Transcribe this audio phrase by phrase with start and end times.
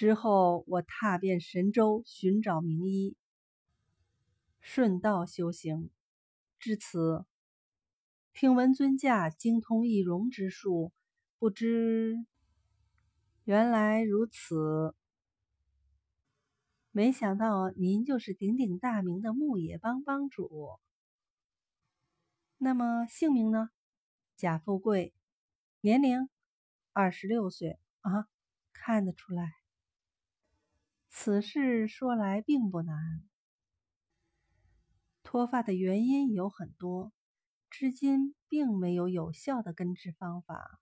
[0.00, 3.18] 之后，我踏遍神州寻找名医，
[4.58, 5.90] 顺道修行。
[6.58, 7.26] 至此，
[8.32, 10.90] 听闻尊驾精通易容之术，
[11.38, 12.24] 不知
[13.44, 14.94] 原来如此。
[16.92, 20.80] 没想到您就是鼎鼎大名的牧野帮帮主。
[22.56, 23.68] 那么姓名呢？
[24.38, 25.12] 贾富贵，
[25.82, 26.30] 年龄
[26.94, 28.26] 二十六岁啊，
[28.72, 29.60] 看得出来。
[31.12, 33.24] 此事说来并不难。
[35.24, 37.12] 脱发的原因有很多，
[37.68, 40.80] 至今并没有有效的根治方法。